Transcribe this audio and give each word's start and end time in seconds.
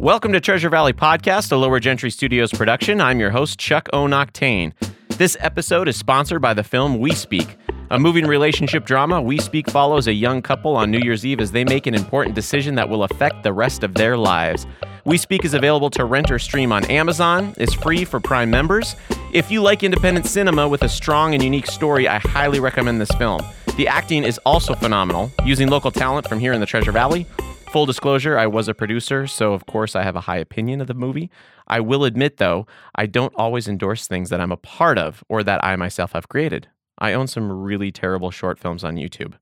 Welcome 0.00 0.32
to 0.32 0.40
Treasure 0.40 0.70
Valley 0.70 0.92
Podcast, 0.92 1.52
a 1.52 1.56
Lower 1.56 1.78
Gentry 1.78 2.10
Studios 2.10 2.50
production. 2.50 3.00
I'm 3.00 3.20
your 3.20 3.30
host, 3.30 3.60
Chuck 3.60 3.88
O'Noctane. 3.92 4.72
This 5.18 5.36
episode 5.38 5.86
is 5.86 5.96
sponsored 5.96 6.42
by 6.42 6.52
the 6.52 6.64
film 6.64 6.98
We 6.98 7.12
Speak. 7.12 7.56
A 7.92 7.98
moving 8.00 8.26
relationship 8.26 8.86
drama, 8.86 9.22
We 9.22 9.38
Speak 9.38 9.70
follows 9.70 10.08
a 10.08 10.12
young 10.12 10.42
couple 10.42 10.74
on 10.74 10.90
New 10.90 10.98
Year's 10.98 11.24
Eve 11.24 11.38
as 11.38 11.52
they 11.52 11.62
make 11.62 11.86
an 11.86 11.94
important 11.94 12.34
decision 12.34 12.74
that 12.74 12.88
will 12.88 13.04
affect 13.04 13.44
the 13.44 13.52
rest 13.52 13.84
of 13.84 13.94
their 13.94 14.16
lives. 14.16 14.66
We 15.04 15.16
Speak 15.16 15.44
is 15.44 15.54
available 15.54 15.90
to 15.90 16.04
rent 16.04 16.28
or 16.28 16.40
stream 16.40 16.72
on 16.72 16.84
Amazon. 16.86 17.54
It's 17.56 17.74
free 17.74 18.04
for 18.04 18.18
Prime 18.18 18.50
members. 18.50 18.96
If 19.32 19.48
you 19.52 19.62
like 19.62 19.84
independent 19.84 20.26
cinema 20.26 20.68
with 20.68 20.82
a 20.82 20.88
strong 20.88 21.34
and 21.34 21.42
unique 21.42 21.66
story, 21.68 22.08
I 22.08 22.18
highly 22.18 22.58
recommend 22.58 23.00
this 23.00 23.12
film. 23.12 23.42
The 23.76 23.86
acting 23.86 24.24
is 24.24 24.38
also 24.44 24.74
phenomenal, 24.74 25.30
using 25.44 25.68
local 25.68 25.92
talent 25.92 26.28
from 26.28 26.40
here 26.40 26.52
in 26.52 26.58
the 26.58 26.66
Treasure 26.66 26.92
Valley. 26.92 27.28
Full 27.74 27.86
disclosure, 27.86 28.38
I 28.38 28.46
was 28.46 28.68
a 28.68 28.72
producer, 28.72 29.26
so 29.26 29.52
of 29.52 29.66
course 29.66 29.96
I 29.96 30.04
have 30.04 30.14
a 30.14 30.20
high 30.20 30.36
opinion 30.36 30.80
of 30.80 30.86
the 30.86 30.94
movie. 30.94 31.28
I 31.66 31.80
will 31.80 32.04
admit, 32.04 32.36
though, 32.36 32.68
I 32.94 33.06
don't 33.06 33.34
always 33.34 33.66
endorse 33.66 34.06
things 34.06 34.30
that 34.30 34.40
I'm 34.40 34.52
a 34.52 34.56
part 34.56 34.96
of 34.96 35.24
or 35.28 35.42
that 35.42 35.64
I 35.64 35.74
myself 35.74 36.12
have 36.12 36.28
created. 36.28 36.68
I 37.00 37.14
own 37.14 37.26
some 37.26 37.50
really 37.50 37.90
terrible 37.90 38.30
short 38.30 38.60
films 38.60 38.84
on 38.84 38.94
YouTube, 38.94 39.34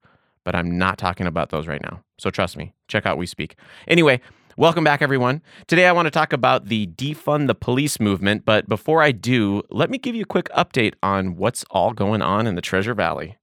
but 0.44 0.54
I'm 0.54 0.78
not 0.78 0.96
talking 0.96 1.26
about 1.26 1.50
those 1.50 1.66
right 1.66 1.82
now. 1.82 2.04
So 2.16 2.30
trust 2.30 2.56
me, 2.56 2.72
check 2.88 3.04
out 3.04 3.18
We 3.18 3.26
Speak. 3.26 3.54
Anyway, 3.86 4.18
welcome 4.56 4.82
back, 4.82 5.02
everyone. 5.02 5.42
Today 5.66 5.86
I 5.86 5.92
want 5.92 6.06
to 6.06 6.10
talk 6.10 6.32
about 6.32 6.68
the 6.68 6.86
defund 6.86 7.48
the 7.48 7.54
police 7.54 8.00
movement, 8.00 8.46
but 8.46 8.66
before 8.66 9.02
I 9.02 9.12
do, 9.12 9.60
let 9.68 9.90
me 9.90 9.98
give 9.98 10.14
you 10.14 10.22
a 10.22 10.24
quick 10.24 10.48
update 10.56 10.94
on 11.02 11.36
what's 11.36 11.66
all 11.70 11.92
going 11.92 12.22
on 12.22 12.46
in 12.46 12.54
the 12.54 12.62
Treasure 12.62 12.94
Valley. 12.94 13.36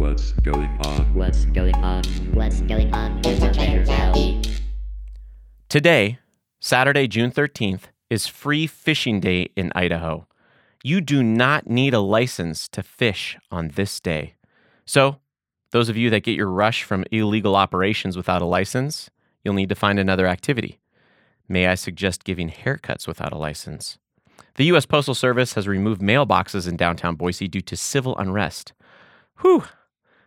What's 0.00 0.32
going 0.32 0.80
on? 0.86 1.12
What's 1.12 1.44
going 1.44 1.74
on? 1.74 2.02
What's 2.32 2.62
going 2.62 2.90
on 2.94 3.16
in 3.16 3.38
the 3.38 3.52
Treasure 3.52 3.84
Valley? 3.84 4.40
Today, 5.68 6.18
Saturday, 6.58 7.06
June 7.06 7.30
13th, 7.30 7.82
is 8.08 8.26
Free 8.26 8.66
Fishing 8.66 9.20
Day 9.20 9.50
in 9.56 9.70
Idaho. 9.74 10.26
You 10.82 11.02
do 11.02 11.22
not 11.22 11.68
need 11.68 11.92
a 11.92 12.00
license 12.00 12.66
to 12.68 12.82
fish 12.82 13.36
on 13.50 13.72
this 13.74 14.00
day. 14.00 14.36
So, 14.86 15.18
those 15.70 15.90
of 15.90 15.98
you 15.98 16.08
that 16.08 16.22
get 16.22 16.34
your 16.34 16.48
rush 16.48 16.82
from 16.82 17.04
illegal 17.12 17.54
operations 17.54 18.16
without 18.16 18.40
a 18.40 18.46
license, 18.46 19.10
you'll 19.44 19.52
need 19.52 19.68
to 19.68 19.74
find 19.74 19.98
another 19.98 20.26
activity. 20.26 20.80
May 21.46 21.66
I 21.66 21.74
suggest 21.74 22.24
giving 22.24 22.48
haircuts 22.48 23.06
without 23.06 23.34
a 23.34 23.38
license? 23.38 23.98
The 24.54 24.64
U.S. 24.64 24.86
Postal 24.86 25.14
Service 25.14 25.52
has 25.52 25.68
removed 25.68 26.00
mailboxes 26.00 26.66
in 26.66 26.78
downtown 26.78 27.16
Boise 27.16 27.48
due 27.48 27.60
to 27.60 27.76
civil 27.76 28.16
unrest. 28.16 28.72
Whew, 29.42 29.64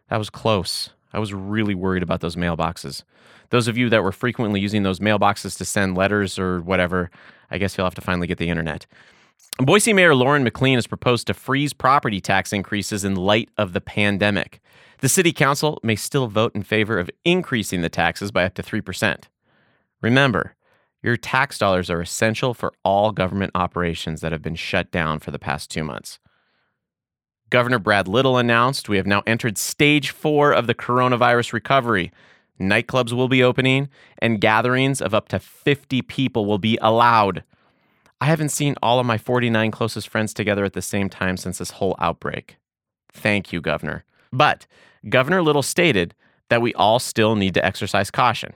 that 0.09 0.17
was 0.17 0.29
close. 0.29 0.89
I 1.13 1.19
was 1.19 1.33
really 1.33 1.75
worried 1.75 2.03
about 2.03 2.21
those 2.21 2.35
mailboxes. 2.35 3.03
Those 3.49 3.67
of 3.67 3.77
you 3.77 3.89
that 3.89 4.03
were 4.03 4.11
frequently 4.11 4.59
using 4.59 4.83
those 4.83 4.99
mailboxes 4.99 5.57
to 5.57 5.65
send 5.65 5.95
letters 5.95 6.39
or 6.39 6.61
whatever, 6.61 7.11
I 7.51 7.59
guess 7.59 7.77
you'll 7.77 7.85
have 7.85 7.95
to 7.95 8.01
finally 8.01 8.27
get 8.27 8.39
the 8.39 8.49
internet. 8.49 8.85
Boise 9.59 9.93
Mayor 9.93 10.15
Lauren 10.15 10.43
McLean 10.43 10.75
has 10.75 10.87
proposed 10.87 11.27
to 11.27 11.33
freeze 11.33 11.73
property 11.73 12.19
tax 12.19 12.51
increases 12.51 13.03
in 13.03 13.15
light 13.15 13.49
of 13.57 13.73
the 13.73 13.81
pandemic. 13.81 14.59
The 14.99 15.09
city 15.09 15.31
council 15.33 15.79
may 15.83 15.95
still 15.95 16.27
vote 16.27 16.55
in 16.55 16.63
favor 16.63 16.97
of 16.97 17.11
increasing 17.23 17.81
the 17.81 17.89
taxes 17.89 18.31
by 18.31 18.45
up 18.45 18.55
to 18.55 18.63
3%. 18.63 19.25
Remember, 20.01 20.55
your 21.03 21.17
tax 21.17 21.57
dollars 21.57 21.89
are 21.89 22.01
essential 22.01 22.53
for 22.53 22.73
all 22.83 23.11
government 23.11 23.51
operations 23.53 24.21
that 24.21 24.31
have 24.31 24.41
been 24.41 24.55
shut 24.55 24.89
down 24.89 25.19
for 25.19 25.31
the 25.31 25.39
past 25.39 25.69
two 25.69 25.83
months. 25.83 26.19
Governor 27.53 27.77
Brad 27.77 28.07
Little 28.07 28.39
announced 28.39 28.89
we 28.89 28.97
have 28.97 29.05
now 29.05 29.21
entered 29.27 29.59
stage 29.59 30.09
four 30.09 30.51
of 30.51 30.65
the 30.65 30.73
coronavirus 30.73 31.53
recovery. 31.53 32.11
Nightclubs 32.59 33.13
will 33.13 33.27
be 33.27 33.43
opening, 33.43 33.89
and 34.17 34.41
gatherings 34.41 34.99
of 34.99 35.13
up 35.13 35.27
to 35.27 35.37
50 35.37 36.01
people 36.01 36.47
will 36.47 36.57
be 36.57 36.79
allowed. 36.81 37.43
I 38.19 38.25
haven't 38.25 38.49
seen 38.49 38.73
all 38.81 38.99
of 38.99 39.05
my 39.05 39.19
49 39.19 39.69
closest 39.69 40.09
friends 40.09 40.33
together 40.33 40.65
at 40.65 40.73
the 40.73 40.81
same 40.81 41.11
time 41.11 41.37
since 41.37 41.59
this 41.59 41.69
whole 41.69 41.95
outbreak. 41.99 42.58
Thank 43.11 43.53
you, 43.53 43.61
Governor. 43.61 44.03
But 44.31 44.65
Governor 45.08 45.43
Little 45.43 45.61
stated 45.61 46.15
that 46.49 46.63
we 46.63 46.73
all 46.73 46.97
still 46.97 47.36
need 47.36 47.53
to 47.53 47.63
exercise 47.63 48.09
caution. 48.09 48.53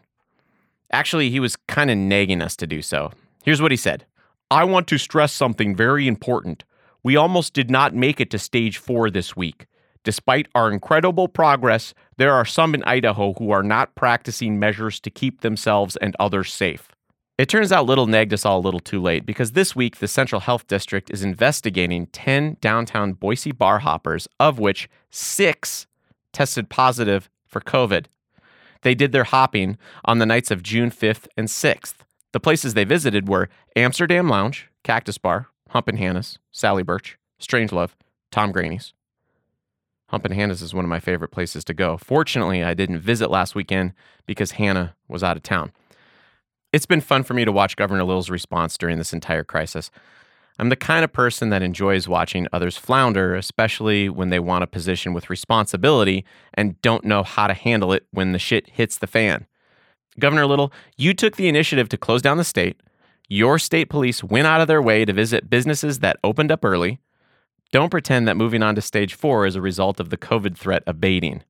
Actually, 0.92 1.30
he 1.30 1.40
was 1.40 1.56
kind 1.68 1.92
of 1.92 2.00
nagging 2.00 2.42
us 2.42 2.56
to 2.56 2.66
do 2.66 2.82
so. 2.82 3.12
Here's 3.44 3.62
what 3.62 3.70
he 3.70 3.78
said 3.78 4.08
I 4.50 4.64
want 4.64 4.88
to 4.88 4.98
stress 4.98 5.34
something 5.34 5.76
very 5.76 6.08
important. 6.08 6.64
We 7.08 7.16
almost 7.16 7.54
did 7.54 7.72
not 7.72 7.96
make 7.96 8.20
it 8.20 8.30
to 8.32 8.38
stage 8.38 8.80
four 8.80 9.10
this 9.10 9.34
week. 9.34 9.68
Despite 10.04 10.50
our 10.54 10.70
incredible 10.70 11.30
progress, 11.30 11.94
there 12.18 12.34
are 12.34 12.44
some 12.44 12.76
in 12.76 12.84
Idaho 12.84 13.32
who 13.32 13.50
are 13.52 13.64
not 13.64 13.96
practicing 13.96 14.60
measures 14.60 15.00
to 15.00 15.10
keep 15.10 15.40
themselves 15.40 15.96
and 15.96 16.18
others 16.20 16.52
safe. 16.52 16.90
It 17.38 17.48
turns 17.48 17.72
out 17.72 17.86
Little 17.86 18.08
nagged 18.08 18.34
us 18.34 18.46
all 18.46 18.60
a 18.60 18.60
little 18.60 18.82
too 18.82 19.02
late 19.02 19.26
because 19.26 19.54
this 19.54 19.74
week 19.74 20.00
the 20.00 20.08
Central 20.10 20.42
Health 20.42 20.68
District 20.68 21.10
is 21.10 21.24
investigating 21.24 22.08
10 22.08 22.58
downtown 22.60 23.14
Boise 23.14 23.54
bar 23.54 23.80
hoppers, 23.80 24.28
of 24.38 24.60
which 24.60 24.90
six 25.10 25.88
tested 26.34 26.70
positive 26.70 27.30
for 27.48 27.62
COVID. 27.62 28.08
They 28.82 28.96
did 28.96 29.14
their 29.14 29.24
hopping 29.24 29.78
on 30.04 30.20
the 30.20 30.26
nights 30.26 30.52
of 30.52 30.62
June 30.62 30.92
5th 30.92 31.30
and 31.38 31.48
6th. 31.48 32.00
The 32.34 32.42
places 32.42 32.74
they 32.74 32.84
visited 32.84 33.30
were 33.30 33.48
Amsterdam 33.78 34.28
Lounge, 34.28 34.68
Cactus 34.84 35.18
Bar, 35.18 35.48
Humpin' 35.70 35.98
Hannah's, 35.98 36.40
Silly 36.52 36.84
Birch, 36.84 37.18
Strangelove, 37.40 37.92
Tom 38.32 38.52
Grainey's. 38.52 38.94
Hump 40.10 40.24
and 40.24 40.34
Hannah's 40.34 40.62
is 40.62 40.74
one 40.74 40.86
of 40.86 40.90
my 40.90 41.02
favorite 41.02 41.32
places 41.32 41.66
to 41.66 41.74
go. 41.74 41.98
Fortunately, 41.98 42.64
I 42.64 42.74
didn't 42.74 43.00
visit 43.00 43.30
last 43.30 43.56
weekend 43.56 43.94
because 44.26 44.52
Hannah 44.52 44.96
was 45.10 45.22
out 45.22 45.36
of 45.36 45.44
town. 45.44 45.72
It's 46.72 46.86
been 46.86 47.02
fun 47.02 47.24
for 47.24 47.34
me 47.34 47.44
to 47.44 47.52
watch 47.52 47.76
Governor 47.76 48.04
Little's 48.04 48.30
response 48.30 48.78
during 48.78 48.98
this 48.98 49.12
entire 49.12 49.44
crisis. 49.44 49.92
I'm 50.60 50.70
the 50.70 50.76
kind 50.76 51.04
of 51.04 51.12
person 51.12 51.50
that 51.50 51.62
enjoys 51.62 52.08
watching 52.08 52.48
others 52.52 52.78
flounder, 52.78 53.36
especially 53.36 54.10
when 54.10 54.30
they 54.30 54.40
want 54.40 54.64
a 54.64 54.68
position 54.68 55.14
with 55.14 55.30
responsibility 55.30 56.26
and 56.54 56.82
don't 56.82 57.06
know 57.06 57.22
how 57.24 57.48
to 57.48 57.54
handle 57.54 57.92
it 57.92 58.08
when 58.12 58.32
the 58.32 58.40
shit 58.40 58.70
hits 58.70 58.98
the 58.98 59.08
fan. 59.08 59.46
Governor 60.20 60.48
Little, 60.48 60.72
you 60.98 61.14
took 61.14 61.36
the 61.36 61.48
initiative 61.48 61.90
to 61.90 61.98
close 61.98 62.22
down 62.22 62.38
the 62.38 62.44
state. 62.44 62.82
Your 63.30 63.60
state 63.60 63.90
police 63.90 64.24
went 64.24 64.48
out 64.48 64.62
of 64.62 64.68
their 64.68 64.82
way 64.82 65.04
to 65.04 65.12
visit 65.12 65.50
businesses 65.50 66.00
that 66.00 66.18
opened 66.24 66.52
up 66.52 66.64
early. 66.64 67.00
Don't 67.74 67.90
pretend 67.90 68.26
that 68.28 68.38
moving 68.38 68.64
on 68.64 68.76
to 68.76 68.82
stage 68.82 69.14
four 69.14 69.46
is 69.46 69.58
a 69.58 69.62
result 69.62 70.00
of 70.00 70.10
the 70.10 70.18
COVID 70.18 70.58
threat 70.58 70.84
abating. 70.88 71.44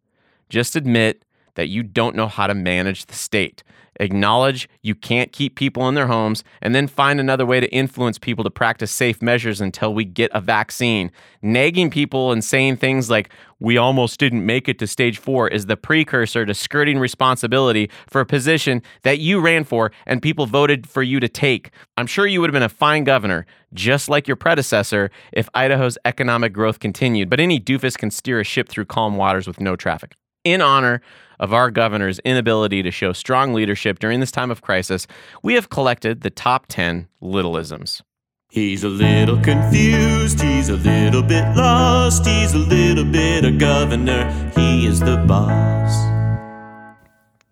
Just 0.50 0.76
admit 0.76 1.24
that 1.58 1.68
you 1.68 1.84
don't 1.84 2.16
know 2.16 2.28
how 2.28 2.48
to 2.48 2.56
manage 2.56 3.06
the 3.06 3.14
state. 3.14 3.64
Acknowledge 4.00 4.70
you 4.84 4.94
can't 4.94 5.32
keep 5.32 5.56
people 5.56 5.88
in 5.90 5.96
their 5.96 6.06
homes, 6.06 6.44
and 6.62 6.76
then 6.76 6.88
find 6.88 7.20
another 7.20 7.48
way 7.48 7.60
to 7.60 7.68
influence 7.74 8.20
people 8.20 8.44
to 8.44 8.50
practice 8.52 8.92
safe 8.92 9.24
measures 9.24 9.60
until 9.60 9.92
we 9.92 10.06
get 10.06 10.30
a 10.36 10.40
vaccine. 10.40 11.12
Nagging 11.42 11.90
people 11.90 12.32
and 12.32 12.44
saying 12.44 12.78
things 12.78 13.10
like, 13.10 13.32
we 13.60 13.76
almost 13.76 14.20
didn't 14.20 14.46
make 14.46 14.70
it 14.70 14.78
to 14.78 14.86
stage 14.86 15.18
four, 15.18 15.48
is 15.48 15.66
the 15.66 15.76
precursor 15.76 16.46
to 16.46 16.54
skirting 16.54 17.00
responsibility 17.00 17.90
for 18.06 18.22
a 18.22 18.26
position 18.26 18.84
that 19.02 19.18
you 19.18 19.40
ran 19.40 19.64
for 19.64 19.92
and 20.06 20.22
people 20.22 20.46
voted 20.46 20.88
for 20.88 21.02
you 21.02 21.20
to 21.20 21.28
take. 21.28 21.72
I'm 21.98 22.06
sure 22.06 22.28
you 22.28 22.40
would 22.40 22.52
have 22.52 22.54
been 22.54 22.62
a 22.62 22.70
fine 22.70 23.04
governor, 23.04 23.48
just 23.74 24.10
like 24.10 24.28
your 24.28 24.38
predecessor, 24.38 25.10
if 25.34 25.50
Idaho's 25.56 25.98
economic 26.06 26.54
growth 26.54 26.80
continued, 26.80 27.32
but 27.32 27.40
any 27.40 27.60
doofus 27.60 27.98
can 27.98 28.12
steer 28.12 28.40
a 28.40 28.44
ship 28.44 28.70
through 28.70 28.86
calm 28.86 29.18
waters 29.18 29.48
with 29.48 29.60
no 29.60 29.76
traffic. 29.76 30.14
In 30.48 30.62
honor 30.62 31.02
of 31.42 31.52
our 31.52 31.70
governor's 31.70 32.20
inability 32.20 32.82
to 32.82 32.90
show 32.90 33.12
strong 33.12 33.54
leadership 33.54 34.00
during 34.00 34.22
this 34.22 34.32
time 34.32 34.50
of 34.50 34.62
crisis, 34.62 35.06
we 35.44 35.56
have 35.56 35.70
collected 35.70 36.22
the 36.22 36.30
top 36.30 36.68
10 36.70 37.10
littleisms. 37.22 38.02
He's 38.50 38.86
a 38.86 38.88
little 38.88 39.42
confused, 39.42 40.40
he's 40.40 40.70
a 40.70 40.78
little 40.78 41.22
bit 41.22 41.44
lost, 41.58 42.26
he's 42.26 42.54
a 42.54 42.60
little 42.60 43.04
bit 43.04 43.44
a 43.44 43.52
governor, 43.52 44.32
he 44.56 44.88
is 44.88 45.02
the 45.02 45.18
boss. 45.28 45.94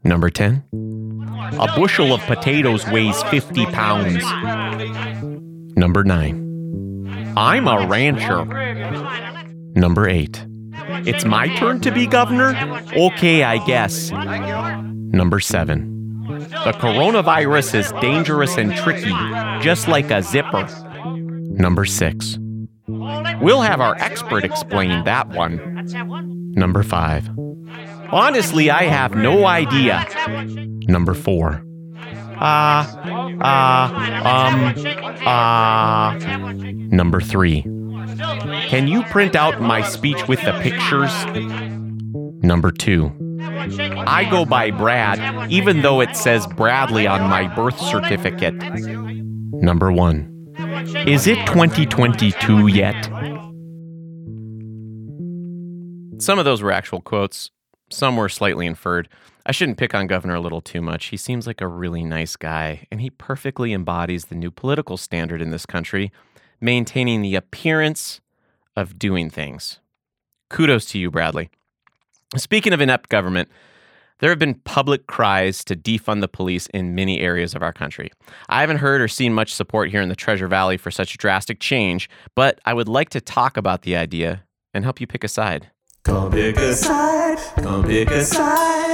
Number 0.05 0.29
10. 0.29 0.63
A 1.59 1.67
bushel 1.75 2.13
of 2.13 2.21
potatoes 2.21 2.87
weighs 2.87 3.21
50 3.23 3.65
pounds. 3.65 4.23
Number 5.75 6.05
9. 6.05 7.33
I'm 7.35 7.67
a 7.67 7.85
rancher. 7.89 8.45
Number 9.75 10.07
8. 10.07 10.45
It's 11.07 11.25
my 11.25 11.47
turn 11.57 11.81
to 11.81 11.91
be 11.91 12.07
governor? 12.07 12.55
Okay, 12.95 13.43
I 13.43 13.63
guess. 13.65 14.11
Number 14.11 15.39
7. 15.39 15.95
The 16.65 16.73
coronavirus 16.73 17.75
is 17.75 17.91
dangerous 18.01 18.57
and 18.57 18.75
tricky, 18.75 19.13
just 19.61 19.87
like 19.87 20.11
a 20.11 20.21
zipper. 20.21 20.67
Number 21.57 21.85
6. 21.85 22.39
We'll 22.87 23.61
have 23.61 23.81
our 23.81 23.95
expert 23.97 24.43
explain 24.43 25.03
that 25.05 25.29
one. 25.29 26.51
Number 26.55 26.83
5. 26.83 27.29
Honestly, 28.11 28.69
I 28.69 28.83
have 28.83 29.15
no 29.15 29.45
idea. 29.45 30.05
Number 30.87 31.13
4. 31.13 31.63
Ah, 32.37 33.37
ah, 33.41 34.47
um, 34.47 35.17
ah. 35.25 36.17
Number 36.91 37.21
3. 37.21 37.63
Can 38.17 38.87
you 38.87 39.03
print 39.03 39.35
out 39.35 39.61
my 39.61 39.81
speech 39.81 40.27
with 40.27 40.41
the 40.43 40.53
pictures? 40.61 41.11
Number 42.43 42.71
2. 42.71 43.11
I 44.07 44.27
go 44.29 44.45
by 44.45 44.71
Brad, 44.71 45.51
even 45.51 45.81
though 45.81 46.01
it 46.01 46.15
says 46.15 46.47
Bradley 46.47 47.07
on 47.07 47.29
my 47.29 47.53
birth 47.55 47.79
certificate. 47.79 48.55
Number 48.55 49.91
one. 49.91 50.31
Is 51.07 51.27
it 51.27 51.45
2022 51.47 52.67
yet? 52.67 53.05
Some 56.21 56.39
of 56.39 56.45
those 56.45 56.61
were 56.61 56.71
actual 56.71 57.01
quotes, 57.01 57.51
some 57.89 58.15
were 58.15 58.29
slightly 58.29 58.65
inferred. 58.65 59.09
I 59.45 59.51
shouldn't 59.51 59.77
pick 59.77 59.93
on 59.93 60.07
Governor 60.07 60.35
a 60.35 60.39
Little 60.39 60.61
too 60.61 60.81
much. 60.81 61.07
He 61.07 61.17
seems 61.17 61.45
like 61.45 61.61
a 61.61 61.67
really 61.67 62.03
nice 62.03 62.35
guy, 62.35 62.87
and 62.91 63.01
he 63.01 63.09
perfectly 63.09 63.73
embodies 63.73 64.25
the 64.25 64.35
new 64.35 64.49
political 64.49 64.97
standard 64.97 65.41
in 65.41 65.51
this 65.51 65.65
country, 65.65 66.11
maintaining 66.65 67.21
the 67.21 67.35
appearance 67.35 68.19
of 68.75 68.99
doing 68.99 69.29
things. 69.29 69.79
Kudos 70.49 70.85
to 70.87 70.99
you, 70.99 71.09
Bradley. 71.09 71.49
Speaking 72.35 72.73
of 72.73 72.81
inept 72.81 73.09
government, 73.09 73.49
there 74.19 74.29
have 74.29 74.39
been 74.39 74.55
public 74.55 75.07
cries 75.07 75.63
to 75.65 75.75
defund 75.75 76.21
the 76.21 76.27
police 76.27 76.67
in 76.67 76.95
many 76.95 77.19
areas 77.19 77.53
of 77.53 77.61
our 77.61 77.73
country. 77.73 78.11
I 78.49 78.61
haven't 78.61 78.77
heard 78.77 79.01
or 79.01 79.07
seen 79.07 79.33
much 79.33 79.53
support 79.53 79.91
here 79.91 80.01
in 80.01 80.09
the 80.09 80.15
Treasure 80.15 80.47
Valley 80.47 80.77
for 80.77 80.91
such 80.91 81.13
a 81.13 81.17
drastic 81.17 81.59
change, 81.59 82.09
but 82.33 82.59
I 82.65 82.73
would 82.73 82.87
like 82.87 83.09
to 83.09 83.21
talk 83.21 83.57
about 83.57 83.83
the 83.83 83.95
idea 83.95 84.43
and 84.73 84.83
help 84.83 84.99
you 84.99 85.07
pick 85.07 85.23
a 85.23 85.27
side. 85.27 85.69
Come 86.03 86.31
pick 86.31 86.57
a 86.57 86.73
side, 86.73 87.37
come 87.57 87.83
pick 87.83 88.09
a 88.09 88.23
side. 88.23 88.84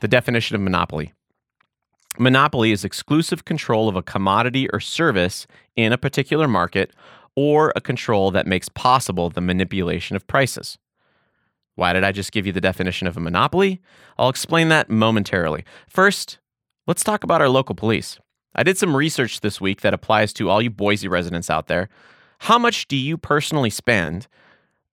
The 0.00 0.08
definition 0.08 0.54
of 0.56 0.62
monopoly 0.62 1.12
monopoly 2.18 2.72
is 2.72 2.84
exclusive 2.84 3.44
control 3.44 3.88
of 3.88 3.96
a 3.96 4.02
commodity 4.02 4.68
or 4.70 4.80
service 4.80 5.46
in 5.76 5.92
a 5.92 5.98
particular 5.98 6.48
market 6.48 6.92
or 7.36 7.72
a 7.76 7.80
control 7.80 8.30
that 8.32 8.46
makes 8.46 8.68
possible 8.68 9.30
the 9.30 9.40
manipulation 9.40 10.16
of 10.16 10.26
prices. 10.26 10.78
Why 11.76 11.92
did 11.92 12.02
I 12.02 12.10
just 12.10 12.32
give 12.32 12.46
you 12.46 12.52
the 12.52 12.60
definition 12.60 13.06
of 13.06 13.16
a 13.16 13.20
monopoly? 13.20 13.80
I'll 14.18 14.28
explain 14.28 14.68
that 14.70 14.90
momentarily. 14.90 15.64
First, 15.88 16.38
let's 16.88 17.04
talk 17.04 17.22
about 17.22 17.40
our 17.40 17.48
local 17.48 17.76
police. 17.76 18.18
I 18.54 18.64
did 18.64 18.76
some 18.76 18.96
research 18.96 19.40
this 19.40 19.60
week 19.60 19.82
that 19.82 19.94
applies 19.94 20.32
to 20.34 20.50
all 20.50 20.60
you 20.60 20.70
Boise 20.70 21.06
residents 21.06 21.50
out 21.50 21.68
there. 21.68 21.88
How 22.40 22.58
much 22.58 22.88
do 22.88 22.96
you 22.96 23.16
personally 23.16 23.70
spend, 23.70 24.26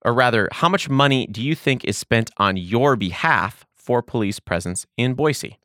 or 0.03 0.13
rather, 0.13 0.47
how 0.51 0.69
much 0.69 0.89
money 0.89 1.25
do 1.25 1.41
you 1.41 1.55
think 1.55 1.83
is 1.83 1.97
spent 1.97 2.29
on 2.37 2.57
your 2.57 2.95
behalf 2.95 3.65
for 3.85 4.01
police 4.01 4.39
presence 4.39 4.87
in 4.97 5.13
Boise? 5.13 5.59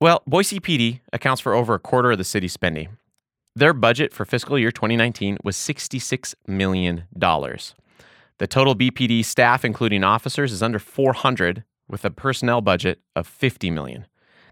Well, 0.00 0.22
Boise 0.28 0.60
PD 0.60 1.00
accounts 1.12 1.40
for 1.40 1.54
over 1.54 1.74
a 1.74 1.80
quarter 1.80 2.12
of 2.12 2.18
the 2.18 2.24
city's 2.24 2.52
spending. 2.52 2.96
Their 3.56 3.72
budget 3.72 4.12
for 4.12 4.24
fiscal 4.24 4.56
year 4.56 4.70
2019 4.70 5.38
was 5.42 5.56
$66 5.56 6.34
million. 6.46 7.04
The 7.18 8.46
total 8.46 8.76
BPD 8.76 9.24
staff, 9.24 9.64
including 9.64 10.04
officers, 10.04 10.52
is 10.52 10.62
under 10.62 10.78
400 10.78 11.64
with 11.88 12.04
a 12.04 12.10
personnel 12.10 12.60
budget 12.60 13.00
of 13.16 13.26
50 13.26 13.72
million. 13.72 14.06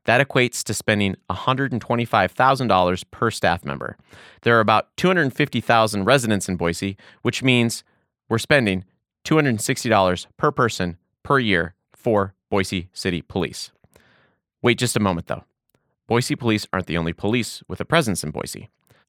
That 0.06 0.26
equates 0.26 0.64
to 0.64 0.74
spending 0.74 1.14
$125,000 1.30 3.04
per 3.12 3.30
staff 3.30 3.64
member. 3.64 3.96
There 4.42 4.56
are 4.56 4.60
about 4.60 4.88
250,000 4.96 6.04
residents 6.04 6.48
in 6.48 6.56
Boise, 6.56 6.96
which 7.22 7.44
means 7.44 7.84
we're 8.28 8.38
spending 8.38 8.84
$260 9.24 10.26
per 10.36 10.50
person 10.50 10.96
per 11.22 11.38
year 11.38 11.75
for 12.06 12.34
Boise 12.50 12.88
City 12.92 13.20
Police. 13.20 13.72
Wait 14.62 14.78
just 14.78 14.96
a 14.96 15.00
moment 15.00 15.26
though. 15.26 15.42
Boise 16.06 16.36
police 16.36 16.64
aren't 16.72 16.86
the 16.86 16.96
only 16.96 17.12
police 17.12 17.64
with 17.66 17.80
a 17.80 17.84
presence 17.84 18.22
in 18.22 18.30
Boise. 18.30 18.68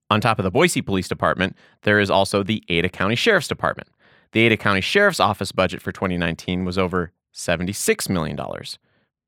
On 0.09 0.19
top 0.19 0.39
of 0.39 0.43
the 0.43 0.49
Boise 0.49 0.81
Police 0.81 1.07
Department, 1.07 1.55
there 1.83 1.99
is 1.99 2.09
also 2.09 2.41
the 2.41 2.63
Ada 2.69 2.89
County 2.89 3.13
Sheriff's 3.13 3.47
Department. 3.47 3.87
The 4.31 4.39
Ada 4.47 4.57
County 4.57 4.81
Sheriff's 4.81 5.19
Office 5.19 5.51
budget 5.51 5.79
for 5.79 5.91
2019 5.91 6.65
was 6.65 6.79
over 6.79 7.11
$76 7.35 8.09
million. 8.09 8.35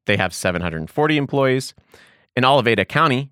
They 0.08 0.18
have 0.18 0.34
740 0.34 1.18
employees. 1.18 1.76
In 2.36 2.44
all 2.44 2.58
of 2.58 2.68
Ada 2.68 2.86
County, 2.86 3.30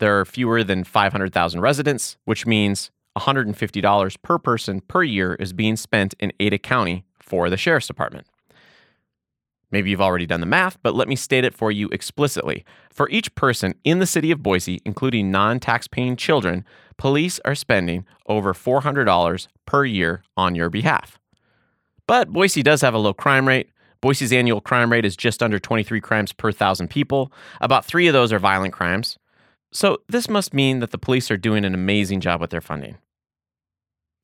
there 0.00 0.20
are 0.20 0.26
fewer 0.26 0.62
than 0.62 0.84
500,000 0.84 1.62
residents, 1.62 2.18
which 2.26 2.44
means 2.44 2.90
$150 3.16 4.16
per 4.20 4.38
person 4.38 4.82
per 4.82 5.02
year 5.02 5.34
is 5.36 5.54
being 5.54 5.76
spent 5.76 6.12
in 6.20 6.30
Ada 6.38 6.58
County 6.58 7.06
for 7.18 7.48
the 7.48 7.56
Sheriff's 7.56 7.86
Department. 7.86 8.26
Maybe 9.70 9.90
you've 9.90 10.00
already 10.00 10.26
done 10.26 10.40
the 10.40 10.46
math, 10.46 10.78
but 10.82 10.94
let 10.94 11.08
me 11.08 11.16
state 11.16 11.44
it 11.44 11.54
for 11.54 11.70
you 11.70 11.88
explicitly. 11.88 12.64
For 12.90 13.08
each 13.10 13.34
person 13.34 13.74
in 13.84 13.98
the 13.98 14.06
city 14.06 14.30
of 14.30 14.42
Boise, 14.42 14.80
including 14.84 15.30
non 15.30 15.60
tax 15.60 15.86
paying 15.86 16.16
children, 16.16 16.64
police 16.96 17.38
are 17.44 17.54
spending 17.54 18.06
over 18.26 18.54
$400 18.54 19.48
per 19.66 19.84
year 19.84 20.22
on 20.36 20.54
your 20.54 20.70
behalf. 20.70 21.18
But 22.06 22.30
Boise 22.30 22.62
does 22.62 22.80
have 22.80 22.94
a 22.94 22.98
low 22.98 23.12
crime 23.12 23.46
rate. 23.46 23.68
Boise's 24.00 24.32
annual 24.32 24.60
crime 24.60 24.90
rate 24.90 25.04
is 25.04 25.16
just 25.16 25.42
under 25.42 25.58
23 25.58 26.00
crimes 26.00 26.32
per 26.32 26.52
thousand 26.52 26.88
people. 26.88 27.32
About 27.60 27.84
three 27.84 28.06
of 28.06 28.14
those 28.14 28.32
are 28.32 28.38
violent 28.38 28.72
crimes. 28.72 29.18
So 29.72 29.98
this 30.08 30.28
must 30.28 30.54
mean 30.54 30.78
that 30.80 30.92
the 30.92 30.98
police 30.98 31.30
are 31.30 31.36
doing 31.36 31.64
an 31.64 31.74
amazing 31.74 32.20
job 32.20 32.40
with 32.40 32.50
their 32.50 32.60
funding. 32.60 32.96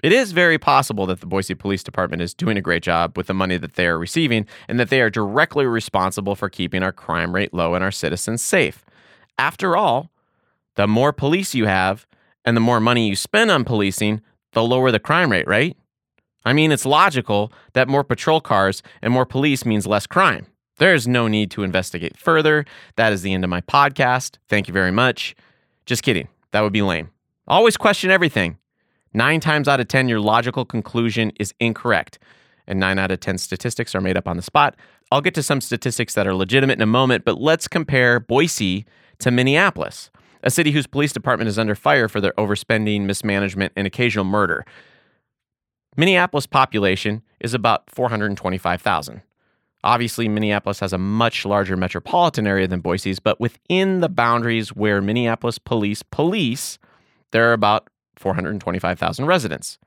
It 0.04 0.12
is 0.12 0.32
very 0.32 0.58
possible 0.58 1.06
that 1.06 1.20
the 1.20 1.26
Boise 1.26 1.54
Police 1.54 1.82
Department 1.82 2.20
is 2.20 2.34
doing 2.34 2.58
a 2.58 2.60
great 2.60 2.82
job 2.82 3.16
with 3.16 3.26
the 3.26 3.32
money 3.32 3.56
that 3.56 3.72
they 3.72 3.86
are 3.86 3.98
receiving 3.98 4.46
and 4.68 4.78
that 4.78 4.90
they 4.90 5.00
are 5.00 5.08
directly 5.08 5.64
responsible 5.64 6.34
for 6.34 6.50
keeping 6.50 6.82
our 6.82 6.92
crime 6.92 7.34
rate 7.34 7.54
low 7.54 7.72
and 7.72 7.82
our 7.82 7.90
citizens 7.90 8.44
safe. 8.44 8.84
After 9.38 9.78
all, 9.78 10.10
the 10.74 10.86
more 10.86 11.14
police 11.14 11.54
you 11.54 11.64
have 11.64 12.06
and 12.44 12.54
the 12.54 12.60
more 12.60 12.80
money 12.80 13.08
you 13.08 13.16
spend 13.16 13.50
on 13.50 13.64
policing, 13.64 14.20
the 14.52 14.62
lower 14.62 14.90
the 14.90 14.98
crime 14.98 15.32
rate, 15.32 15.48
right? 15.48 15.74
I 16.44 16.52
mean, 16.52 16.70
it's 16.70 16.84
logical 16.84 17.50
that 17.72 17.88
more 17.88 18.04
patrol 18.04 18.42
cars 18.42 18.82
and 19.00 19.10
more 19.10 19.24
police 19.24 19.64
means 19.64 19.86
less 19.86 20.06
crime. 20.06 20.46
There 20.76 20.92
is 20.92 21.08
no 21.08 21.28
need 21.28 21.50
to 21.52 21.62
investigate 21.62 22.18
further. 22.18 22.66
That 22.96 23.14
is 23.14 23.22
the 23.22 23.32
end 23.32 23.42
of 23.42 23.48
my 23.48 23.62
podcast. 23.62 24.36
Thank 24.50 24.68
you 24.68 24.74
very 24.74 24.92
much. 24.92 25.34
Just 25.86 26.02
kidding. 26.02 26.28
That 26.50 26.60
would 26.60 26.74
be 26.74 26.82
lame. 26.82 27.08
Always 27.48 27.78
question 27.78 28.10
everything. 28.10 28.58
Nine 29.14 29.38
times 29.38 29.68
out 29.68 29.80
of 29.80 29.86
10, 29.88 30.08
your 30.08 30.20
logical 30.20 30.64
conclusion 30.64 31.32
is 31.38 31.54
incorrect. 31.60 32.18
And 32.66 32.80
nine 32.80 32.98
out 32.98 33.10
of 33.10 33.20
10 33.20 33.38
statistics 33.38 33.94
are 33.94 34.00
made 34.00 34.16
up 34.16 34.26
on 34.26 34.36
the 34.36 34.42
spot. 34.42 34.76
I'll 35.12 35.20
get 35.20 35.34
to 35.34 35.42
some 35.42 35.60
statistics 35.60 36.14
that 36.14 36.26
are 36.26 36.34
legitimate 36.34 36.78
in 36.78 36.82
a 36.82 36.86
moment, 36.86 37.24
but 37.24 37.40
let's 37.40 37.68
compare 37.68 38.18
Boise 38.18 38.84
to 39.20 39.30
Minneapolis, 39.30 40.10
a 40.42 40.50
city 40.50 40.72
whose 40.72 40.86
police 40.86 41.12
department 41.12 41.48
is 41.48 41.58
under 41.58 41.74
fire 41.74 42.08
for 42.08 42.20
their 42.20 42.32
overspending, 42.32 43.02
mismanagement, 43.02 43.72
and 43.76 43.86
occasional 43.86 44.24
murder. 44.24 44.64
Minneapolis 45.96 46.46
population 46.46 47.22
is 47.38 47.54
about 47.54 47.88
425,000. 47.90 49.22
Obviously, 49.84 50.28
Minneapolis 50.28 50.80
has 50.80 50.94
a 50.94 50.98
much 50.98 51.44
larger 51.44 51.76
metropolitan 51.76 52.46
area 52.46 52.66
than 52.66 52.80
Boise's, 52.80 53.20
but 53.20 53.38
within 53.38 54.00
the 54.00 54.08
boundaries 54.08 54.70
where 54.70 55.02
Minneapolis 55.02 55.58
police 55.58 56.02
police, 56.02 56.78
there 57.32 57.48
are 57.50 57.52
about 57.52 57.88
425,000 58.16 59.26
residents, 59.26 59.78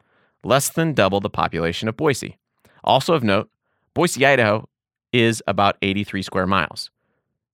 less 0.43 0.69
than 0.69 0.93
double 0.93 1.19
the 1.19 1.29
population 1.29 1.88
of 1.88 1.98
Boise. 1.98 2.38
Also 2.84 3.13
of 3.13 3.24
note, 3.24 3.50
Boise, 3.93 4.25
Idaho 4.25 4.67
is 5.12 5.41
about 5.48 5.77
83 5.81 6.22
square 6.22 6.48
miles, 6.48 6.91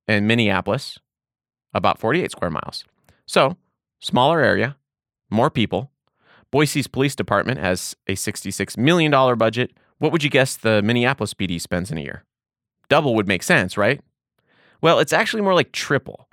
and 0.07 0.27
Minneapolis, 0.27 0.99
about 1.73 1.99
48 1.99 2.31
square 2.31 2.51
miles. 2.51 2.83
So, 3.25 3.57
smaller 3.99 4.41
area, 4.41 4.75
more 5.29 5.49
people. 5.49 5.91
Boise's 6.51 6.87
police 6.87 7.15
department 7.15 7.59
has 7.59 7.95
a 8.07 8.13
$66 8.13 8.77
million 8.77 9.11
budget. 9.37 9.71
What 9.97 10.11
would 10.11 10.23
you 10.23 10.29
guess 10.29 10.55
the 10.55 10.81
Minneapolis 10.81 11.33
PD 11.33 11.59
spends 11.59 11.91
in 11.91 11.97
a 11.97 12.01
year? 12.01 12.23
Double 12.89 13.15
would 13.15 13.27
make 13.27 13.41
sense, 13.41 13.77
right? 13.77 14.01
Well, 14.81 14.99
it's 14.99 15.13
actually 15.13 15.41
more 15.41 15.53
like 15.55 15.71
triple. 15.71 16.27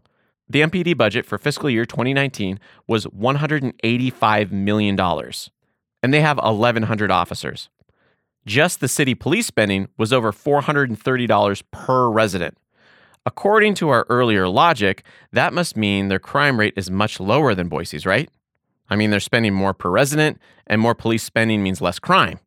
The 0.51 0.63
MPD 0.63 0.97
budget 0.97 1.27
for 1.27 1.39
fiscal 1.39 1.71
year 1.71 1.85
2019 1.85 2.59
was 2.89 3.07
$185 3.07 4.51
million, 4.51 4.99
and 4.99 6.13
they 6.13 6.21
have 6.21 6.39
1,100 6.39 7.11
officers. 7.13 7.69
Just 8.45 8.81
the 8.81 8.89
city 8.89 9.15
police 9.15 9.47
spending 9.47 9.87
was 9.97 10.13
over 10.13 10.33
$430 10.33 11.63
per 11.71 12.11
resident. 12.11 12.59
According 13.25 13.75
to 13.75 13.91
our 13.91 14.05
earlier 14.09 14.49
logic, 14.49 15.05
that 15.31 15.53
must 15.53 15.77
mean 15.77 16.09
their 16.09 16.19
crime 16.19 16.59
rate 16.59 16.75
is 16.77 16.91
much 16.91 17.21
lower 17.21 17.55
than 17.55 17.69
Boise's, 17.69 18.05
right? 18.05 18.29
I 18.89 18.97
mean, 18.97 19.11
they're 19.11 19.21
spending 19.21 19.55
more 19.55 19.73
per 19.73 19.89
resident, 19.89 20.41
and 20.67 20.81
more 20.81 20.97
police 20.97 21.23
spending 21.23 21.63
means 21.63 21.81
less 21.81 22.01
crime. 22.01 22.41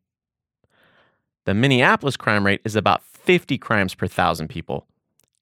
The 1.46 1.54
Minneapolis 1.54 2.18
crime 2.18 2.44
rate 2.44 2.60
is 2.66 2.76
about 2.76 3.02
50 3.02 3.56
crimes 3.56 3.94
per 3.94 4.06
thousand 4.06 4.48
people. 4.48 4.86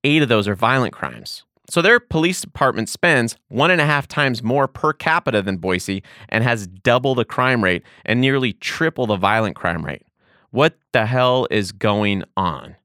Eight 0.04 0.22
of 0.22 0.28
those 0.28 0.46
are 0.46 0.54
violent 0.54 0.92
crimes. 0.92 1.44
So 1.72 1.80
their 1.80 2.00
police 2.00 2.42
department 2.42 2.90
spends 2.90 3.38
one 3.48 3.70
and 3.70 3.80
a 3.80 3.86
half 3.86 4.06
times 4.06 4.42
more 4.42 4.68
per 4.68 4.92
capita 4.92 5.40
than 5.40 5.56
Boise 5.56 6.02
and 6.28 6.44
has 6.44 6.66
double 6.66 7.14
the 7.14 7.24
crime 7.24 7.64
rate 7.64 7.82
and 8.04 8.20
nearly 8.20 8.52
triple 8.52 9.06
the 9.06 9.16
violent 9.16 9.56
crime 9.56 9.82
rate. 9.82 10.02
What 10.50 10.76
the 10.92 11.06
hell 11.06 11.48
is 11.50 11.72
going 11.72 12.24
on? 12.36 12.76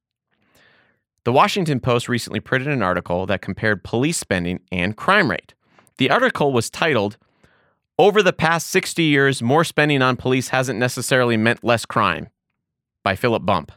The 1.25 1.33
Washington 1.33 1.81
Post 1.81 2.07
recently 2.07 2.39
printed 2.39 2.69
an 2.69 2.81
article 2.81 3.25
that 3.25 3.41
compared 3.41 3.83
police 3.83 4.19
spending 4.19 4.61
and 4.71 4.95
crime 4.95 5.29
rate. 5.29 5.53
The 5.97 6.09
article 6.09 6.53
was 6.53 6.69
titled, 6.69 7.17
Over 7.99 8.23
the 8.23 8.31
Past 8.31 8.67
60 8.67 9.03
Years, 9.03 9.41
More 9.41 9.65
Spending 9.65 10.01
on 10.01 10.15
Police 10.15 10.47
Hasn't 10.47 10.79
Necessarily 10.79 11.35
Meant 11.35 11.61
Less 11.61 11.85
Crime 11.85 12.29
by 13.03 13.17
Philip 13.17 13.45
Bump. 13.45 13.73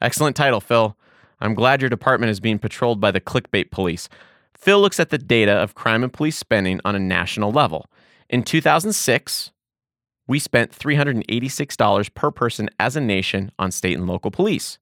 Excellent 0.00 0.34
title, 0.34 0.60
Phil. 0.60 0.96
I'm 1.42 1.54
glad 1.54 1.82
your 1.82 1.90
department 1.90 2.30
is 2.30 2.38
being 2.38 2.60
patrolled 2.60 3.00
by 3.00 3.10
the 3.10 3.20
clickbait 3.20 3.72
police. 3.72 4.08
Phil 4.56 4.80
looks 4.80 5.00
at 5.00 5.10
the 5.10 5.18
data 5.18 5.52
of 5.52 5.74
crime 5.74 6.04
and 6.04 6.12
police 6.12 6.38
spending 6.38 6.80
on 6.84 6.94
a 6.94 7.00
national 7.00 7.50
level. 7.50 7.90
In 8.30 8.44
2006, 8.44 9.50
we 10.28 10.38
spent 10.38 10.70
$386 10.70 12.14
per 12.14 12.30
person 12.30 12.70
as 12.78 12.94
a 12.94 13.00
nation 13.00 13.50
on 13.58 13.72
state 13.72 13.98
and 13.98 14.06
local 14.06 14.30
police. 14.30 14.78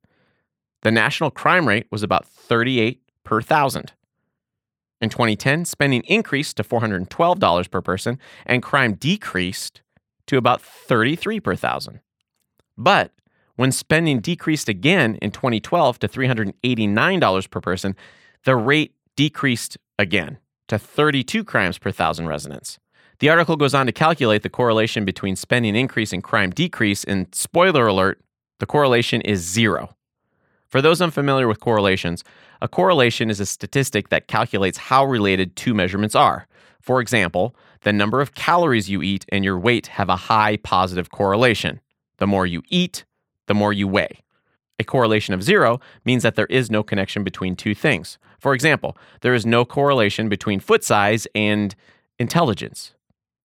The 0.83 0.91
national 0.91 1.31
crime 1.31 1.67
rate 1.67 1.87
was 1.91 2.03
about 2.03 2.27
38 2.27 3.01
per 3.25 3.41
thousand. 3.41 3.95
In 5.01 5.09
2010, 5.09 5.65
spending 5.65 6.03
increased 6.03 6.59
to 6.59 6.63
$412 6.63 7.71
per 7.71 7.81
person 7.81 8.19
and 8.45 8.63
crime 8.63 8.95
decreased 8.95 9.81
to 10.27 10.37
about 10.37 10.61
33 10.61 11.41
per 11.41 11.57
thousand. 11.57 12.01
But 12.77 13.13
when 13.61 13.73
spending 13.73 14.21
decreased 14.21 14.71
again 14.71 15.17
in 15.17 15.31
2012 15.31 15.99
to 15.99 16.09
$389 16.09 17.51
per 17.51 17.61
person, 17.61 17.95
the 18.47 18.57
rate 18.57 18.95
decreased 19.17 19.77
again 19.99 20.39
to 20.67 20.79
32 20.79 21.45
crimes 21.45 21.77
per 21.77 21.91
thousand 21.91 22.27
residents. 22.27 22.79
The 23.19 23.29
article 23.29 23.57
goes 23.57 23.75
on 23.75 23.85
to 23.85 23.93
calculate 23.93 24.43
the 24.45 24.49
correlation 24.49 25.05
between 25.05 25.37
spending 25.37 25.77
increase 25.77 26.11
and 26.15 26.25
crime 26.25 26.49
decrease, 26.49 27.05
and 27.05 27.27
spoiler 27.35 27.87
alert, 27.87 28.23
the 28.61 28.65
correlation 28.65 29.21
is 29.21 29.41
zero. 29.41 29.95
For 30.67 30.81
those 30.81 31.03
unfamiliar 31.03 31.47
with 31.47 31.61
correlations, 31.61 32.25
a 32.63 32.69
correlation 32.69 33.29
is 33.29 33.41
a 33.41 33.45
statistic 33.45 34.09
that 34.09 34.27
calculates 34.27 34.79
how 34.79 35.05
related 35.05 35.55
two 35.55 35.75
measurements 35.75 36.15
are. 36.15 36.47
For 36.81 36.99
example, 36.99 37.55
the 37.83 37.93
number 37.93 38.23
of 38.23 38.33
calories 38.33 38.89
you 38.89 39.03
eat 39.03 39.27
and 39.29 39.45
your 39.45 39.59
weight 39.59 39.89
have 39.89 40.09
a 40.09 40.17
high 40.17 40.57
positive 40.57 41.11
correlation. 41.11 41.79
The 42.17 42.27
more 42.27 42.47
you 42.47 42.63
eat, 42.71 43.05
the 43.51 43.55
more 43.55 43.73
you 43.73 43.89
weigh. 43.89 44.21
A 44.79 44.85
correlation 44.85 45.35
of 45.35 45.43
zero 45.43 45.81
means 46.05 46.23
that 46.23 46.37
there 46.37 46.47
is 46.47 46.71
no 46.71 46.85
connection 46.85 47.25
between 47.25 47.57
two 47.57 47.75
things. 47.75 48.17
For 48.39 48.55
example, 48.55 48.97
there 49.23 49.35
is 49.35 49.45
no 49.45 49.65
correlation 49.65 50.29
between 50.29 50.61
foot 50.61 50.85
size 50.85 51.27
and 51.35 51.75
intelligence. 52.21 52.95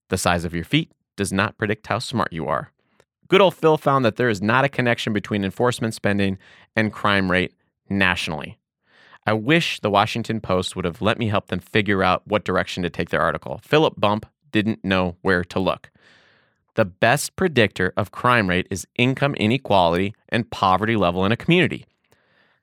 The 0.09 0.19
size 0.19 0.45
of 0.45 0.53
your 0.53 0.63
feet 0.63 0.91
does 1.17 1.33
not 1.33 1.57
predict 1.57 1.87
how 1.87 1.97
smart 1.97 2.31
you 2.31 2.45
are. 2.45 2.71
Good 3.29 3.41
old 3.41 3.55
Phil 3.55 3.77
found 3.77 4.05
that 4.05 4.17
there 4.17 4.29
is 4.29 4.43
not 4.43 4.63
a 4.63 4.69
connection 4.69 5.11
between 5.11 5.43
enforcement 5.43 5.95
spending 5.95 6.37
and 6.75 6.93
crime 6.93 7.31
rate 7.31 7.55
nationally. 7.89 8.59
I 9.25 9.33
wish 9.33 9.79
the 9.79 9.89
Washington 9.89 10.39
Post 10.39 10.75
would 10.75 10.85
have 10.85 11.01
let 11.01 11.17
me 11.17 11.29
help 11.29 11.47
them 11.47 11.61
figure 11.61 12.03
out 12.03 12.21
what 12.27 12.45
direction 12.45 12.83
to 12.83 12.91
take 12.91 13.09
their 13.09 13.21
article. 13.21 13.59
Philip 13.63 13.95
Bump 13.97 14.27
didn't 14.51 14.85
know 14.85 15.15
where 15.23 15.43
to 15.45 15.59
look. 15.59 15.89
The 16.75 16.85
best 16.85 17.37
predictor 17.37 17.93
of 17.95 18.11
crime 18.11 18.49
rate 18.49 18.67
is 18.69 18.85
income 18.97 19.33
inequality 19.35 20.13
and 20.27 20.49
poverty 20.51 20.97
level 20.97 21.25
in 21.25 21.31
a 21.31 21.37
community. 21.37 21.85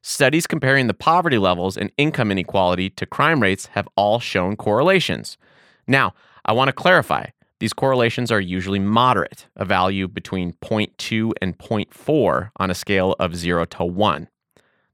Studies 0.02 0.46
comparing 0.46 0.86
the 0.86 0.94
poverty 0.94 1.38
levels 1.38 1.78
and 1.78 1.90
income 1.96 2.30
inequality 2.30 2.90
to 2.90 3.06
crime 3.06 3.40
rates 3.40 3.66
have 3.66 3.88
all 3.96 4.20
shown 4.20 4.56
correlations. 4.56 5.38
Now, 5.86 6.12
I 6.44 6.52
want 6.52 6.68
to 6.68 6.72
clarify 6.72 7.26
these 7.58 7.72
correlations 7.72 8.30
are 8.30 8.40
usually 8.40 8.80
moderate, 8.80 9.46
a 9.56 9.64
value 9.64 10.08
between 10.08 10.52
0.2 10.54 11.32
and 11.40 11.56
0.4 11.56 12.50
on 12.56 12.70
a 12.70 12.74
scale 12.74 13.14
of 13.18 13.36
0 13.36 13.64
to 13.66 13.84
1. 13.84 14.28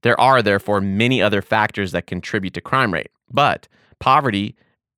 There 0.02 0.20
are, 0.20 0.42
therefore, 0.42 0.80
many 0.80 1.20
other 1.20 1.42
factors 1.42 1.90
that 1.92 2.06
contribute 2.06 2.54
to 2.54 2.60
crime 2.60 2.94
rate, 2.94 3.10
but 3.28 3.66
poverty 3.98 4.54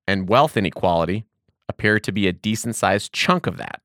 and 0.07 0.29
wealth 0.29 0.59
inequality 0.59 1.25
appear 1.69 1.99
to 2.01 2.13
be 2.13 2.27
a 2.27 2.33
decent 2.33 2.77
sized 2.77 3.13
chunk 3.13 3.47
of 3.47 3.57
that. 3.57 3.81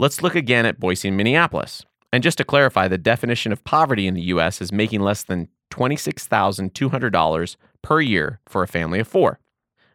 Let's 0.00 0.22
look 0.22 0.34
again 0.34 0.64
at 0.64 0.80
Boise 0.80 1.08
and 1.08 1.16
Minneapolis. 1.18 1.84
And 2.10 2.22
just 2.22 2.38
to 2.38 2.44
clarify, 2.44 2.88
the 2.88 2.96
definition 2.96 3.52
of 3.52 3.62
poverty 3.64 4.06
in 4.06 4.14
the 4.14 4.22
US 4.22 4.62
is 4.62 4.72
making 4.72 5.02
less 5.02 5.22
than 5.22 5.48
$26,200 5.70 7.56
per 7.82 8.00
year 8.00 8.40
for 8.48 8.62
a 8.62 8.66
family 8.66 9.00
of 9.00 9.06
four. 9.06 9.40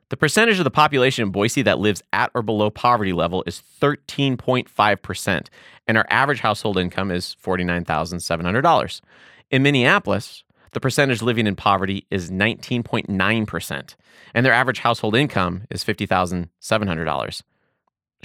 The 0.10 0.18
percentage 0.18 0.60
of 0.60 0.64
the 0.64 0.70
population 0.70 1.24
in 1.24 1.32
Boise 1.32 1.64
that 1.64 1.80
lives 1.80 2.04
at 2.14 2.30
or 2.36 2.44
below 2.44 2.70
poverty 2.70 3.14
level 3.14 3.44
is 3.48 3.64
13.5%, 3.82 5.48
and 5.88 5.98
our 5.98 6.06
average 6.12 6.42
household 6.42 6.78
income 6.78 7.10
is 7.10 7.36
$49,700. 7.44 9.02
In 9.50 9.64
Minneapolis, 9.64 10.44
the 10.74 10.80
percentage 10.80 11.24
living 11.24 11.48
in 11.48 11.56
poverty 11.56 12.06
is 12.12 12.30
19.9%, 12.30 13.96
and 14.36 14.46
their 14.46 14.54
average 14.54 14.80
household 14.82 15.16
income 15.16 15.64
is 15.72 15.84
$50,700. 15.84 17.42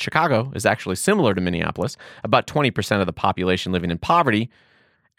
Chicago 0.00 0.52
is 0.54 0.66
actually 0.66 0.96
similar 0.96 1.34
to 1.34 1.40
Minneapolis, 1.40 1.96
about 2.24 2.46
20% 2.46 3.00
of 3.00 3.06
the 3.06 3.12
population 3.12 3.72
living 3.72 3.90
in 3.90 3.98
poverty, 3.98 4.50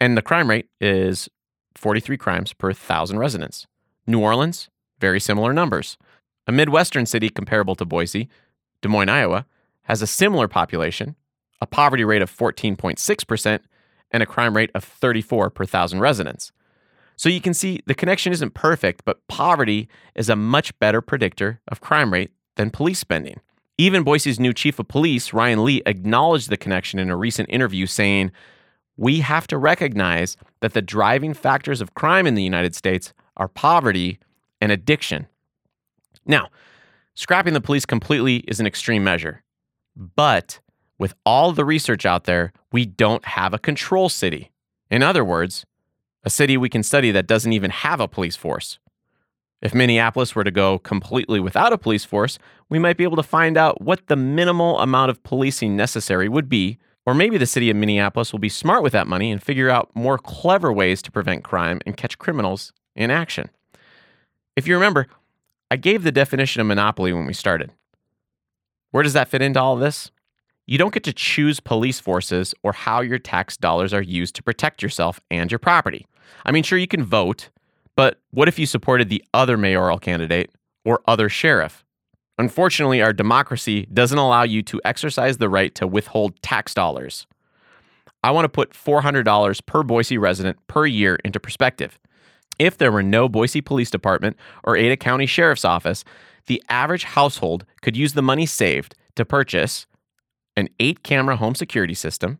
and 0.00 0.16
the 0.16 0.22
crime 0.22 0.50
rate 0.50 0.68
is 0.80 1.28
43 1.76 2.16
crimes 2.16 2.52
per 2.52 2.72
thousand 2.72 3.18
residents. 3.18 3.66
New 4.06 4.20
Orleans, 4.20 4.68
very 4.98 5.20
similar 5.20 5.52
numbers. 5.52 5.96
A 6.46 6.52
Midwestern 6.52 7.06
city 7.06 7.28
comparable 7.28 7.74
to 7.76 7.84
Boise, 7.84 8.28
Des 8.80 8.88
Moines, 8.88 9.08
Iowa, 9.08 9.46
has 9.84 10.02
a 10.02 10.06
similar 10.06 10.48
population, 10.48 11.16
a 11.60 11.66
poverty 11.66 12.04
rate 12.04 12.22
of 12.22 12.34
14.6%, 12.34 13.60
and 14.10 14.22
a 14.22 14.26
crime 14.26 14.56
rate 14.56 14.70
of 14.74 14.84
34 14.84 15.50
per 15.50 15.64
thousand 15.64 16.00
residents. 16.00 16.52
So 17.16 17.28
you 17.28 17.40
can 17.40 17.54
see 17.54 17.80
the 17.86 17.94
connection 17.94 18.32
isn't 18.32 18.54
perfect, 18.54 19.04
but 19.04 19.26
poverty 19.28 19.88
is 20.14 20.28
a 20.28 20.36
much 20.36 20.76
better 20.78 21.00
predictor 21.00 21.60
of 21.68 21.80
crime 21.80 22.12
rate 22.12 22.32
than 22.56 22.70
police 22.70 22.98
spending. 22.98 23.40
Even 23.78 24.02
Boise's 24.02 24.38
new 24.38 24.52
chief 24.52 24.78
of 24.78 24.88
police, 24.88 25.32
Ryan 25.32 25.64
Lee, 25.64 25.82
acknowledged 25.86 26.50
the 26.50 26.56
connection 26.56 26.98
in 26.98 27.10
a 27.10 27.16
recent 27.16 27.48
interview, 27.48 27.86
saying, 27.86 28.30
We 28.96 29.20
have 29.20 29.46
to 29.48 29.58
recognize 29.58 30.36
that 30.60 30.74
the 30.74 30.82
driving 30.82 31.34
factors 31.34 31.80
of 31.80 31.94
crime 31.94 32.26
in 32.26 32.34
the 32.34 32.42
United 32.42 32.74
States 32.74 33.14
are 33.36 33.48
poverty 33.48 34.18
and 34.60 34.70
addiction. 34.70 35.26
Now, 36.26 36.48
scrapping 37.14 37.54
the 37.54 37.60
police 37.60 37.86
completely 37.86 38.36
is 38.48 38.60
an 38.60 38.66
extreme 38.66 39.02
measure. 39.02 39.42
But 39.96 40.60
with 40.98 41.14
all 41.26 41.52
the 41.52 41.64
research 41.64 42.06
out 42.06 42.24
there, 42.24 42.52
we 42.70 42.86
don't 42.86 43.24
have 43.24 43.52
a 43.52 43.58
control 43.58 44.08
city. 44.08 44.52
In 44.90 45.02
other 45.02 45.24
words, 45.24 45.64
a 46.24 46.30
city 46.30 46.56
we 46.56 46.68
can 46.68 46.82
study 46.82 47.10
that 47.10 47.26
doesn't 47.26 47.52
even 47.52 47.70
have 47.70 48.00
a 48.00 48.08
police 48.08 48.36
force. 48.36 48.78
If 49.62 49.74
Minneapolis 49.74 50.34
were 50.34 50.42
to 50.42 50.50
go 50.50 50.80
completely 50.80 51.38
without 51.38 51.72
a 51.72 51.78
police 51.78 52.04
force, 52.04 52.38
we 52.68 52.80
might 52.80 52.96
be 52.96 53.04
able 53.04 53.16
to 53.16 53.22
find 53.22 53.56
out 53.56 53.80
what 53.80 54.08
the 54.08 54.16
minimal 54.16 54.80
amount 54.80 55.10
of 55.10 55.22
policing 55.22 55.76
necessary 55.76 56.28
would 56.28 56.48
be. 56.48 56.78
Or 57.06 57.14
maybe 57.14 57.38
the 57.38 57.46
city 57.46 57.70
of 57.70 57.76
Minneapolis 57.76 58.32
will 58.32 58.38
be 58.38 58.48
smart 58.48 58.82
with 58.82 58.92
that 58.92 59.08
money 59.08 59.32
and 59.32 59.42
figure 59.42 59.68
out 59.68 59.90
more 59.94 60.18
clever 60.18 60.72
ways 60.72 61.02
to 61.02 61.10
prevent 61.10 61.42
crime 61.42 61.80
and 61.86 61.96
catch 61.96 62.18
criminals 62.18 62.72
in 62.94 63.10
action. 63.10 63.50
If 64.56 64.68
you 64.68 64.74
remember, 64.74 65.06
I 65.70 65.76
gave 65.76 66.02
the 66.02 66.12
definition 66.12 66.60
of 66.60 66.66
monopoly 66.66 67.12
when 67.12 67.26
we 67.26 67.32
started. 67.32 67.72
Where 68.90 69.02
does 69.02 69.14
that 69.14 69.28
fit 69.28 69.42
into 69.42 69.60
all 69.60 69.74
of 69.74 69.80
this? 69.80 70.10
You 70.66 70.78
don't 70.78 70.94
get 70.94 71.02
to 71.04 71.12
choose 71.12 71.58
police 71.58 71.98
forces 71.98 72.54
or 72.62 72.72
how 72.72 73.00
your 73.00 73.18
tax 73.18 73.56
dollars 73.56 73.92
are 73.92 74.02
used 74.02 74.36
to 74.36 74.42
protect 74.42 74.82
yourself 74.82 75.20
and 75.30 75.50
your 75.50 75.58
property. 75.58 76.06
I 76.44 76.52
mean, 76.52 76.62
sure, 76.62 76.78
you 76.78 76.86
can 76.86 77.02
vote, 77.02 77.50
but 77.96 78.20
what 78.30 78.48
if 78.48 78.58
you 78.58 78.66
supported 78.66 79.08
the 79.08 79.24
other 79.34 79.56
mayoral 79.56 79.98
candidate 79.98 80.50
or 80.84 81.00
other 81.06 81.28
sheriff? 81.28 81.84
Unfortunately, 82.38 83.02
our 83.02 83.12
democracy 83.12 83.86
doesn't 83.92 84.18
allow 84.18 84.42
you 84.42 84.62
to 84.62 84.80
exercise 84.84 85.38
the 85.38 85.48
right 85.48 85.74
to 85.74 85.86
withhold 85.86 86.40
tax 86.42 86.74
dollars. 86.74 87.26
I 88.24 88.30
want 88.30 88.44
to 88.44 88.48
put 88.48 88.72
$400 88.72 89.66
per 89.66 89.82
Boise 89.82 90.16
resident 90.16 90.58
per 90.66 90.86
year 90.86 91.16
into 91.24 91.40
perspective. 91.40 91.98
If 92.58 92.78
there 92.78 92.92
were 92.92 93.02
no 93.02 93.28
Boise 93.28 93.60
Police 93.60 93.90
Department 93.90 94.36
or 94.64 94.76
Ada 94.76 94.96
County 94.96 95.26
Sheriff's 95.26 95.64
Office, 95.64 96.04
the 96.46 96.62
average 96.68 97.04
household 97.04 97.64
could 97.80 97.96
use 97.96 98.12
the 98.12 98.22
money 98.22 98.46
saved 98.46 98.94
to 99.16 99.24
purchase 99.24 99.86
an 100.56 100.68
eight 100.78 101.02
camera 101.02 101.36
home 101.36 101.54
security 101.54 101.94
system, 101.94 102.38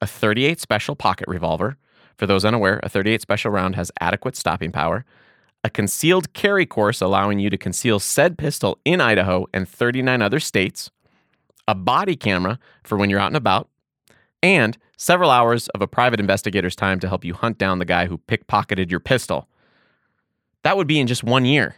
a 0.00 0.06
38 0.06 0.60
special 0.60 0.96
pocket 0.96 1.28
revolver. 1.28 1.76
For 2.22 2.28
those 2.28 2.44
unaware, 2.44 2.78
a 2.84 2.88
38 2.88 3.20
special 3.20 3.50
round 3.50 3.74
has 3.74 3.90
adequate 4.00 4.36
stopping 4.36 4.70
power, 4.70 5.04
a 5.64 5.68
concealed 5.68 6.32
carry 6.34 6.64
course 6.64 7.00
allowing 7.00 7.40
you 7.40 7.50
to 7.50 7.58
conceal 7.58 7.98
said 7.98 8.38
pistol 8.38 8.78
in 8.84 9.00
Idaho 9.00 9.48
and 9.52 9.68
39 9.68 10.22
other 10.22 10.38
states, 10.38 10.88
a 11.66 11.74
body 11.74 12.14
camera 12.14 12.60
for 12.84 12.96
when 12.96 13.10
you're 13.10 13.18
out 13.18 13.26
and 13.26 13.36
about, 13.36 13.68
and 14.40 14.78
several 14.96 15.30
hours 15.30 15.66
of 15.70 15.82
a 15.82 15.88
private 15.88 16.20
investigator's 16.20 16.76
time 16.76 17.00
to 17.00 17.08
help 17.08 17.24
you 17.24 17.34
hunt 17.34 17.58
down 17.58 17.80
the 17.80 17.84
guy 17.84 18.06
who 18.06 18.18
pickpocketed 18.18 18.88
your 18.88 19.00
pistol. 19.00 19.48
That 20.62 20.76
would 20.76 20.86
be 20.86 21.00
in 21.00 21.08
just 21.08 21.24
one 21.24 21.44
year. 21.44 21.74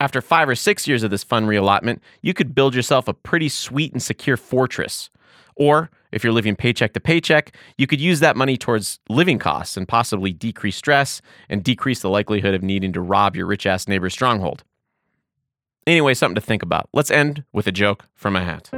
After 0.00 0.20
five 0.20 0.48
or 0.48 0.56
six 0.56 0.88
years 0.88 1.04
of 1.04 1.12
this 1.12 1.22
fun 1.22 1.46
reallotment, 1.46 2.00
you 2.22 2.34
could 2.34 2.56
build 2.56 2.74
yourself 2.74 3.06
a 3.06 3.14
pretty 3.14 3.48
sweet 3.48 3.92
and 3.92 4.02
secure 4.02 4.36
fortress. 4.36 5.10
Or, 5.54 5.92
if 6.12 6.24
you're 6.24 6.32
living 6.32 6.56
paycheck 6.56 6.92
to 6.94 7.00
paycheck, 7.00 7.54
you 7.78 7.86
could 7.86 8.00
use 8.00 8.20
that 8.20 8.36
money 8.36 8.56
towards 8.56 8.98
living 9.08 9.38
costs 9.38 9.76
and 9.76 9.86
possibly 9.86 10.32
decrease 10.32 10.76
stress 10.76 11.20
and 11.48 11.62
decrease 11.62 12.00
the 12.00 12.10
likelihood 12.10 12.54
of 12.54 12.62
needing 12.62 12.92
to 12.92 13.00
rob 13.00 13.36
your 13.36 13.46
rich 13.46 13.66
ass 13.66 13.86
neighbor's 13.88 14.12
stronghold. 14.12 14.64
Anyway, 15.86 16.14
something 16.14 16.34
to 16.34 16.40
think 16.40 16.62
about. 16.62 16.88
Let's 16.92 17.10
end 17.10 17.44
with 17.52 17.66
a 17.66 17.72
joke 17.72 18.06
from 18.14 18.36
a 18.36 18.44
hat. 18.44 18.70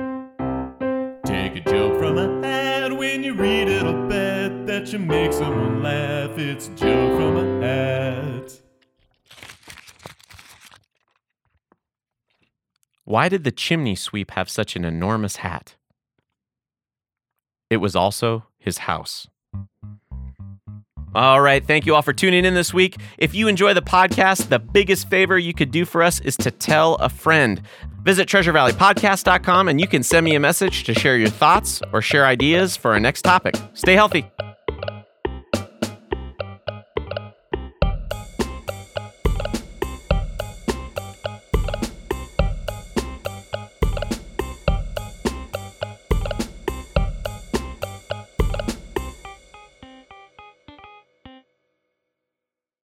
Take 1.24 1.56
a 1.56 1.70
joke 1.70 1.98
from 1.98 2.18
a 2.18 2.46
hat 2.46 2.96
when 2.96 3.22
you 3.22 3.34
read 3.34 3.68
it. 3.68 3.82
I'll 3.82 4.08
bet 4.08 4.66
that 4.66 4.92
you 4.92 4.98
make 4.98 5.32
someone 5.32 5.82
laugh. 5.82 6.38
It's 6.38 6.68
a 6.68 6.70
joke 6.70 7.16
from 7.16 7.36
a 7.36 7.66
hat. 7.66 8.62
Why 13.04 13.28
did 13.28 13.44
the 13.44 13.52
chimney 13.52 13.94
sweep 13.94 14.30
have 14.32 14.48
such 14.48 14.76
an 14.76 14.84
enormous 14.84 15.36
hat? 15.36 15.74
It 17.72 17.78
was 17.78 17.96
also 17.96 18.44
his 18.58 18.76
house. 18.76 19.26
All 21.14 21.40
right, 21.40 21.66
thank 21.66 21.86
you 21.86 21.94
all 21.94 22.02
for 22.02 22.12
tuning 22.12 22.44
in 22.44 22.54
this 22.54 22.74
week. 22.74 22.96
If 23.16 23.34
you 23.34 23.48
enjoy 23.48 23.72
the 23.72 23.80
podcast, 23.80 24.50
the 24.50 24.58
biggest 24.58 25.08
favor 25.08 25.38
you 25.38 25.54
could 25.54 25.70
do 25.70 25.86
for 25.86 26.02
us 26.02 26.20
is 26.20 26.36
to 26.38 26.50
tell 26.50 26.96
a 26.96 27.08
friend. 27.08 27.62
Visit 28.02 28.28
treasurevalleypodcast.com 28.28 29.68
and 29.68 29.80
you 29.80 29.86
can 29.86 30.02
send 30.02 30.24
me 30.24 30.34
a 30.34 30.40
message 30.40 30.84
to 30.84 30.92
share 30.94 31.16
your 31.16 31.30
thoughts 31.30 31.80
or 31.94 32.02
share 32.02 32.26
ideas 32.26 32.76
for 32.76 32.92
our 32.92 33.00
next 33.00 33.22
topic. 33.22 33.54
Stay 33.72 33.94
healthy. 33.94 34.30